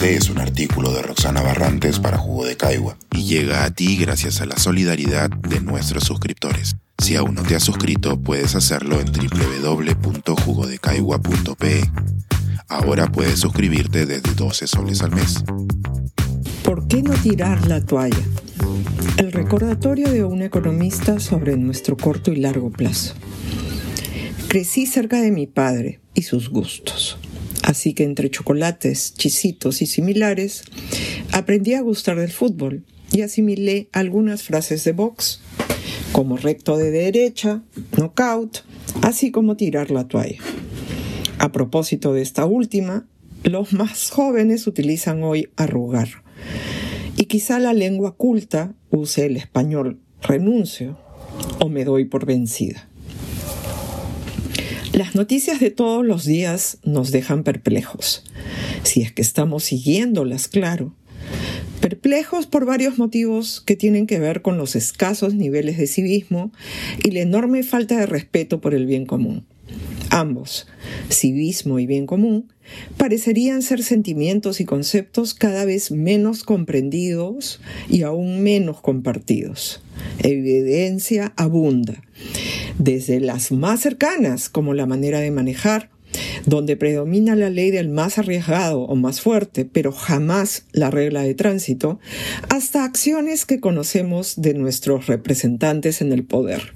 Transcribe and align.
Este 0.00 0.16
es 0.16 0.30
un 0.30 0.38
artículo 0.38 0.94
de 0.94 1.02
Roxana 1.02 1.42
Barrantes 1.42 1.98
para 1.98 2.16
Jugo 2.16 2.46
de 2.46 2.56
Caigua 2.56 2.96
y 3.12 3.24
llega 3.24 3.64
a 3.64 3.70
ti 3.70 3.98
gracias 3.98 4.40
a 4.40 4.46
la 4.46 4.56
solidaridad 4.56 5.28
de 5.28 5.60
nuestros 5.60 6.04
suscriptores. 6.04 6.76
Si 6.96 7.16
aún 7.16 7.34
no 7.34 7.42
te 7.42 7.54
has 7.54 7.64
suscrito, 7.64 8.18
puedes 8.18 8.54
hacerlo 8.54 8.98
en 8.98 9.12
www.jugodecaigua.pe. 9.12 11.82
Ahora 12.68 13.12
puedes 13.12 13.40
suscribirte 13.40 14.06
desde 14.06 14.32
12 14.32 14.66
soles 14.68 15.02
al 15.02 15.10
mes. 15.10 15.44
¿Por 16.64 16.88
qué 16.88 17.02
no 17.02 17.12
tirar 17.12 17.66
la 17.66 17.84
toalla? 17.84 18.24
El 19.18 19.32
recordatorio 19.32 20.10
de 20.10 20.24
un 20.24 20.40
economista 20.40 21.20
sobre 21.20 21.58
nuestro 21.58 21.98
corto 21.98 22.32
y 22.32 22.36
largo 22.36 22.70
plazo. 22.70 23.12
Crecí 24.48 24.86
cerca 24.86 25.20
de 25.20 25.30
mi 25.30 25.46
padre 25.46 26.00
y 26.14 26.22
sus 26.22 26.48
gustos. 26.48 27.18
Así 27.70 27.94
que 27.94 28.02
entre 28.02 28.30
chocolates, 28.30 29.14
chisitos 29.14 29.80
y 29.80 29.86
similares, 29.86 30.64
aprendí 31.30 31.74
a 31.74 31.82
gustar 31.82 32.18
del 32.18 32.32
fútbol 32.32 32.84
y 33.12 33.20
asimilé 33.20 33.88
algunas 33.92 34.42
frases 34.42 34.82
de 34.82 34.90
box, 34.90 35.40
como 36.10 36.36
recto 36.36 36.76
de 36.76 36.90
derecha, 36.90 37.62
knockout, 37.96 38.64
así 39.02 39.30
como 39.30 39.56
tirar 39.56 39.92
la 39.92 40.08
toalla. 40.08 40.40
A 41.38 41.52
propósito 41.52 42.12
de 42.12 42.22
esta 42.22 42.44
última, 42.44 43.06
los 43.44 43.72
más 43.72 44.10
jóvenes 44.10 44.66
utilizan 44.66 45.22
hoy 45.22 45.48
arrugar. 45.54 46.24
Y 47.16 47.26
quizá 47.26 47.60
la 47.60 47.72
lengua 47.72 48.16
culta 48.16 48.74
use 48.90 49.26
el 49.26 49.36
español 49.36 50.00
renuncio 50.22 50.98
o 51.60 51.68
me 51.68 51.84
doy 51.84 52.04
por 52.06 52.26
vencida. 52.26 52.89
Las 55.00 55.14
noticias 55.14 55.60
de 55.60 55.70
todos 55.70 56.04
los 56.04 56.26
días 56.26 56.76
nos 56.84 57.10
dejan 57.10 57.42
perplejos, 57.42 58.22
si 58.82 59.00
es 59.00 59.10
que 59.10 59.22
estamos 59.22 59.64
siguiéndolas, 59.64 60.46
claro. 60.46 60.94
Perplejos 61.80 62.44
por 62.44 62.66
varios 62.66 62.98
motivos 62.98 63.62
que 63.64 63.76
tienen 63.76 64.06
que 64.06 64.18
ver 64.18 64.42
con 64.42 64.58
los 64.58 64.76
escasos 64.76 65.32
niveles 65.32 65.78
de 65.78 65.86
civismo 65.86 66.52
y 67.02 67.12
la 67.12 67.20
enorme 67.20 67.62
falta 67.62 67.96
de 67.96 68.04
respeto 68.04 68.60
por 68.60 68.74
el 68.74 68.84
bien 68.84 69.06
común. 69.06 69.46
Ambos, 70.10 70.66
civismo 71.08 71.78
y 71.78 71.86
bien 71.86 72.04
común, 72.04 72.52
parecerían 72.98 73.62
ser 73.62 73.82
sentimientos 73.82 74.60
y 74.60 74.66
conceptos 74.66 75.32
cada 75.32 75.64
vez 75.64 75.90
menos 75.92 76.44
comprendidos 76.44 77.62
y 77.88 78.02
aún 78.02 78.42
menos 78.42 78.82
compartidos. 78.82 79.82
Evidencia 80.18 81.32
abunda, 81.36 82.02
desde 82.80 83.20
las 83.20 83.52
más 83.52 83.80
cercanas, 83.80 84.48
como 84.48 84.72
la 84.72 84.86
manera 84.86 85.20
de 85.20 85.30
manejar, 85.30 85.90
donde 86.46 86.76
predomina 86.76 87.36
la 87.36 87.50
ley 87.50 87.70
del 87.70 87.90
más 87.90 88.18
arriesgado 88.18 88.80
o 88.80 88.96
más 88.96 89.20
fuerte, 89.20 89.66
pero 89.66 89.92
jamás 89.92 90.64
la 90.72 90.90
regla 90.90 91.22
de 91.22 91.34
tránsito, 91.34 92.00
hasta 92.48 92.84
acciones 92.84 93.44
que 93.44 93.60
conocemos 93.60 94.40
de 94.40 94.54
nuestros 94.54 95.06
representantes 95.06 96.00
en 96.00 96.12
el 96.12 96.24
poder. 96.24 96.74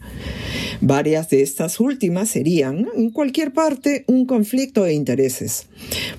Varias 0.82 1.30
de 1.30 1.42
estas 1.42 1.80
últimas 1.80 2.28
serían, 2.28 2.86
en 2.94 3.10
cualquier 3.10 3.54
parte, 3.54 4.04
un 4.06 4.26
conflicto 4.26 4.84
de 4.84 4.92
intereses, 4.92 5.68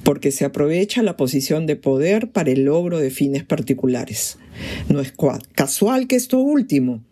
porque 0.03 0.31
se 0.31 0.45
aprovecha 0.45 1.03
la 1.03 1.15
posición 1.15 1.67
de 1.67 1.75
poder 1.75 2.31
para 2.31 2.49
el 2.49 2.65
logro 2.65 2.97
de 2.97 3.11
fines 3.11 3.43
particulares. 3.43 4.39
No 4.89 4.99
es 4.99 5.13
casual 5.53 6.07
que 6.07 6.15
esto 6.15 6.39
último, 6.39 7.03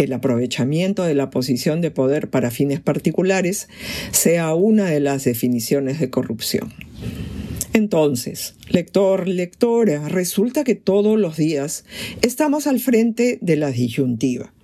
el 0.00 0.14
aprovechamiento 0.14 1.04
de 1.04 1.14
la 1.14 1.28
posición 1.28 1.82
de 1.82 1.90
poder 1.90 2.30
para 2.30 2.50
fines 2.50 2.80
particulares 2.80 3.68
sea 4.12 4.54
una 4.54 4.86
de 4.86 4.98
las 4.98 5.24
definiciones 5.24 6.00
de 6.00 6.08
corrupción. 6.08 6.72
Entonces, 7.74 8.54
lector, 8.70 9.28
lectora, 9.28 10.08
resulta 10.08 10.64
que 10.64 10.74
todos 10.74 11.18
los 11.18 11.36
días 11.36 11.84
estamos 12.22 12.66
al 12.66 12.80
frente 12.80 13.38
de 13.42 13.56
la 13.56 13.70
disyuntiva. 13.70 14.54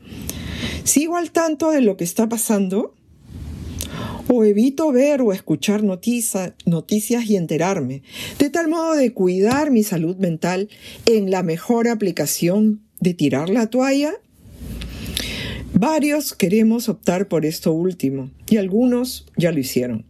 ¿Sigo 0.85 1.17
al 1.17 1.31
tanto 1.33 1.71
de 1.71 1.83
lo 1.83 1.99
que 1.99 2.05
está 2.05 2.31
pasando? 2.31 2.95
¿O 4.29 4.43
evito 4.43 4.91
ver 4.91 5.21
o 5.21 5.35
escuchar 5.35 5.85
noticias 5.85 7.31
y 7.31 7.37
enterarme, 7.37 8.03
de 8.39 8.49
tal 8.49 8.69
modo 8.69 8.95
de 8.95 9.13
cuidar 9.13 9.71
mi 9.71 9.83
salud 9.83 10.17
mental 10.17 10.71
en 11.05 11.31
la 11.31 11.43
mejor 11.43 11.89
aplicación 11.89 12.81
de 13.01 13.13
tirar 13.13 13.51
la 13.51 13.67
toalla? 13.69 14.15
Varios 15.79 16.33
queremos 16.33 16.89
optar 16.89 17.29
por 17.29 17.45
esto 17.45 17.71
último 17.71 18.31
y 18.49 18.57
algunos 18.57 19.27
ya 19.37 19.53
lo 19.53 19.59
hicieron. 19.59 20.07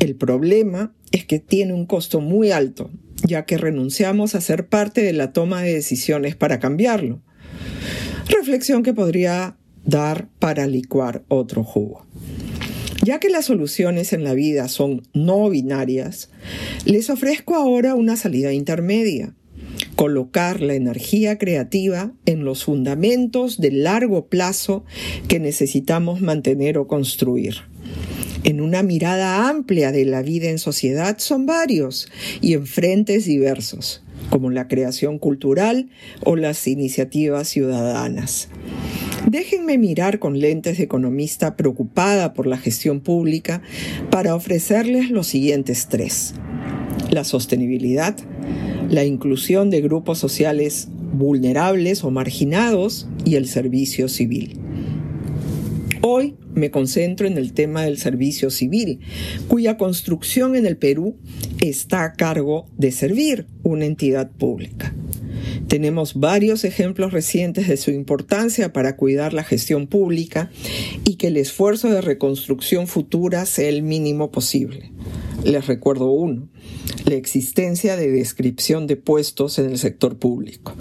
El 0.00 0.16
problema 0.16 0.92
es 1.12 1.24
que 1.24 1.38
tiene 1.38 1.74
un 1.74 1.86
costo 1.86 2.20
muy 2.20 2.50
alto, 2.50 2.90
ya 3.22 3.44
que 3.44 3.56
renunciamos 3.56 4.34
a 4.34 4.40
ser 4.40 4.66
parte 4.66 5.02
de 5.04 5.12
la 5.12 5.32
toma 5.32 5.62
de 5.62 5.74
decisiones 5.74 6.34
para 6.34 6.58
cambiarlo. 6.58 7.22
Reflexión 8.28 8.82
que 8.82 8.92
podría 8.92 9.56
dar 9.84 10.28
para 10.40 10.66
licuar 10.66 11.22
otro 11.28 11.62
jugo. 11.62 12.04
Ya 13.04 13.20
que 13.20 13.30
las 13.30 13.44
soluciones 13.44 14.12
en 14.12 14.24
la 14.24 14.34
vida 14.34 14.66
son 14.66 15.02
no 15.14 15.48
binarias, 15.50 16.30
les 16.84 17.10
ofrezco 17.10 17.54
ahora 17.54 17.94
una 17.94 18.16
salida 18.16 18.52
intermedia 18.52 19.36
colocar 20.00 20.62
la 20.62 20.72
energía 20.72 21.36
creativa 21.36 22.14
en 22.24 22.42
los 22.42 22.64
fundamentos 22.64 23.60
de 23.60 23.70
largo 23.70 24.28
plazo 24.28 24.82
que 25.28 25.38
necesitamos 25.38 26.22
mantener 26.22 26.78
o 26.78 26.86
construir. 26.86 27.56
En 28.42 28.62
una 28.62 28.82
mirada 28.82 29.50
amplia 29.50 29.92
de 29.92 30.06
la 30.06 30.22
vida 30.22 30.48
en 30.48 30.58
sociedad 30.58 31.18
son 31.18 31.44
varios 31.44 32.10
y 32.40 32.54
en 32.54 32.66
frentes 32.66 33.26
diversos, 33.26 34.02
como 34.30 34.48
la 34.48 34.68
creación 34.68 35.18
cultural 35.18 35.90
o 36.24 36.34
las 36.34 36.66
iniciativas 36.66 37.48
ciudadanas. 37.48 38.48
Déjenme 39.26 39.76
mirar 39.76 40.18
con 40.18 40.40
lentes 40.40 40.78
de 40.78 40.84
economista 40.84 41.58
preocupada 41.58 42.32
por 42.32 42.46
la 42.46 42.56
gestión 42.56 43.00
pública 43.00 43.60
para 44.10 44.34
ofrecerles 44.34 45.10
los 45.10 45.26
siguientes 45.26 45.88
tres. 45.90 46.32
La 47.10 47.24
sostenibilidad, 47.24 48.16
la 48.90 49.04
inclusión 49.04 49.70
de 49.70 49.80
grupos 49.80 50.18
sociales 50.18 50.88
vulnerables 51.12 52.02
o 52.04 52.10
marginados 52.10 53.08
y 53.24 53.36
el 53.36 53.46
servicio 53.46 54.08
civil. 54.08 54.58
Hoy 56.02 56.34
me 56.54 56.70
concentro 56.70 57.26
en 57.26 57.38
el 57.38 57.52
tema 57.52 57.84
del 57.84 57.98
servicio 57.98 58.50
civil, 58.50 59.00
cuya 59.48 59.76
construcción 59.76 60.56
en 60.56 60.66
el 60.66 60.76
Perú 60.76 61.16
está 61.60 62.04
a 62.04 62.14
cargo 62.14 62.66
de 62.76 62.90
servir 62.90 63.46
una 63.62 63.84
entidad 63.84 64.30
pública. 64.30 64.94
Tenemos 65.68 66.14
varios 66.14 66.64
ejemplos 66.64 67.12
recientes 67.12 67.68
de 67.68 67.76
su 67.76 67.92
importancia 67.92 68.72
para 68.72 68.96
cuidar 68.96 69.32
la 69.32 69.44
gestión 69.44 69.86
pública 69.86 70.50
y 71.04 71.14
que 71.14 71.28
el 71.28 71.36
esfuerzo 71.36 71.88
de 71.88 72.00
reconstrucción 72.00 72.88
futura 72.88 73.46
sea 73.46 73.68
el 73.68 73.82
mínimo 73.82 74.32
posible. 74.32 74.90
Les 75.44 75.66
recuerdo 75.66 76.10
uno, 76.10 76.48
la 77.10 77.16
existencia 77.16 77.96
de 77.96 78.10
descripción 78.10 78.86
de 78.86 78.96
puestos 78.96 79.58
en 79.58 79.66
el 79.66 79.78
sector 79.78 80.16
público. 80.18 80.74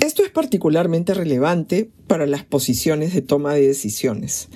Esto 0.00 0.22
es 0.22 0.30
particularmente 0.30 1.14
relevante 1.14 1.90
para 2.06 2.26
las 2.26 2.44
posiciones 2.44 3.14
de 3.14 3.22
toma 3.22 3.54
de 3.54 3.66
decisiones. 3.66 4.48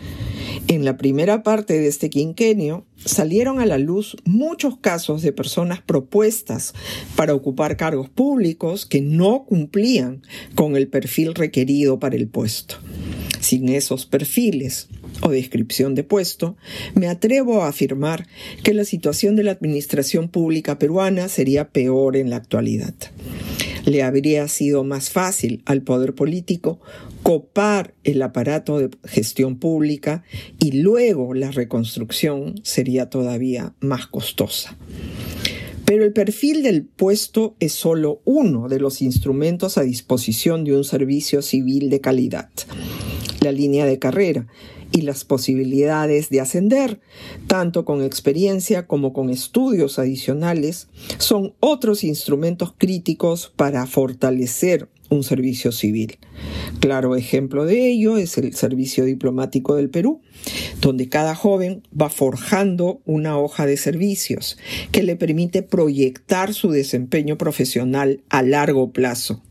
En 0.68 0.84
la 0.84 0.96
primera 0.96 1.42
parte 1.42 1.78
de 1.78 1.86
este 1.86 2.10
quinquenio 2.10 2.86
salieron 2.96 3.60
a 3.60 3.66
la 3.66 3.78
luz 3.78 4.16
muchos 4.24 4.78
casos 4.78 5.22
de 5.22 5.32
personas 5.32 5.80
propuestas 5.80 6.74
para 7.14 7.34
ocupar 7.34 7.76
cargos 7.76 8.10
públicos 8.10 8.84
que 8.84 9.00
no 9.00 9.44
cumplían 9.44 10.22
con 10.54 10.76
el 10.76 10.88
perfil 10.88 11.34
requerido 11.34 12.00
para 12.00 12.16
el 12.16 12.28
puesto. 12.28 12.76
Sin 13.40 13.68
esos 13.68 14.06
perfiles 14.06 14.88
o 15.22 15.30
descripción 15.30 15.94
de 15.94 16.04
puesto, 16.04 16.56
me 16.94 17.08
atrevo 17.08 17.62
a 17.62 17.68
afirmar 17.68 18.26
que 18.62 18.74
la 18.74 18.84
situación 18.84 19.36
de 19.36 19.44
la 19.44 19.52
administración 19.52 20.28
pública 20.28 20.78
peruana 20.78 21.28
sería 21.28 21.68
peor 21.68 22.16
en 22.16 22.30
la 22.30 22.36
actualidad. 22.36 22.94
Le 23.84 24.02
habría 24.02 24.48
sido 24.48 24.82
más 24.82 25.10
fácil 25.10 25.62
al 25.64 25.82
poder 25.82 26.14
político 26.14 26.80
copar 27.22 27.94
el 28.04 28.20
aparato 28.22 28.78
de 28.78 28.90
gestión 29.04 29.58
pública 29.58 30.24
y 30.58 30.72
luego 30.72 31.34
la 31.34 31.50
reconstrucción 31.50 32.60
sería 32.64 33.10
todavía 33.10 33.74
más 33.80 34.06
costosa. 34.06 34.76
Pero 35.84 36.04
el 36.04 36.12
perfil 36.12 36.64
del 36.64 36.84
puesto 36.84 37.54
es 37.60 37.72
solo 37.72 38.20
uno 38.24 38.68
de 38.68 38.80
los 38.80 39.02
instrumentos 39.02 39.78
a 39.78 39.82
disposición 39.82 40.64
de 40.64 40.76
un 40.76 40.82
servicio 40.82 41.42
civil 41.42 41.90
de 41.90 42.00
calidad, 42.00 42.50
la 43.46 43.52
línea 43.52 43.86
de 43.86 43.98
carrera, 43.98 44.46
y 44.92 45.02
las 45.02 45.24
posibilidades 45.24 46.30
de 46.30 46.40
ascender, 46.40 47.00
tanto 47.46 47.84
con 47.84 48.02
experiencia 48.02 48.86
como 48.86 49.12
con 49.12 49.30
estudios 49.30 49.98
adicionales, 49.98 50.88
son 51.18 51.54
otros 51.60 52.04
instrumentos 52.04 52.74
críticos 52.76 53.52
para 53.56 53.86
fortalecer 53.86 54.88
un 55.08 55.22
servicio 55.22 55.70
civil. 55.70 56.18
Claro 56.80 57.14
ejemplo 57.14 57.64
de 57.64 57.88
ello 57.88 58.16
es 58.16 58.38
el 58.38 58.54
Servicio 58.54 59.04
Diplomático 59.04 59.76
del 59.76 59.88
Perú, 59.88 60.20
donde 60.80 61.08
cada 61.08 61.34
joven 61.34 61.82
va 61.98 62.10
forjando 62.10 63.00
una 63.04 63.38
hoja 63.38 63.66
de 63.66 63.76
servicios 63.76 64.58
que 64.92 65.02
le 65.02 65.16
permite 65.16 65.62
proyectar 65.62 66.54
su 66.54 66.70
desempeño 66.70 67.38
profesional 67.38 68.22
a 68.28 68.42
largo 68.42 68.90
plazo. 68.92 69.42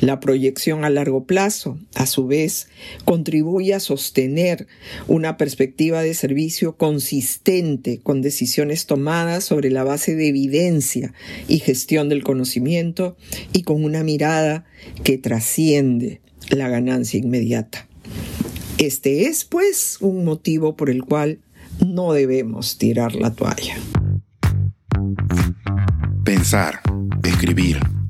La 0.00 0.20
proyección 0.20 0.84
a 0.84 0.90
largo 0.90 1.24
plazo, 1.24 1.78
a 1.94 2.06
su 2.06 2.26
vez, 2.26 2.68
contribuye 3.04 3.74
a 3.74 3.80
sostener 3.80 4.68
una 5.08 5.36
perspectiva 5.36 6.02
de 6.02 6.14
servicio 6.14 6.76
consistente 6.76 7.98
con 7.98 8.22
decisiones 8.22 8.86
tomadas 8.86 9.44
sobre 9.44 9.70
la 9.70 9.82
base 9.82 10.14
de 10.14 10.28
evidencia 10.28 11.12
y 11.48 11.58
gestión 11.58 12.08
del 12.08 12.22
conocimiento 12.22 13.16
y 13.52 13.62
con 13.62 13.82
una 13.82 14.04
mirada 14.04 14.66
que 15.02 15.18
trasciende 15.18 16.20
la 16.50 16.68
ganancia 16.68 17.18
inmediata. 17.18 17.88
Este 18.78 19.26
es, 19.26 19.44
pues, 19.44 19.98
un 20.00 20.24
motivo 20.24 20.76
por 20.76 20.90
el 20.90 21.02
cual 21.04 21.40
no 21.84 22.12
debemos 22.12 22.78
tirar 22.78 23.16
la 23.16 23.34
toalla. 23.34 23.76
Pensar, 26.24 26.80
escribir, 27.24 27.80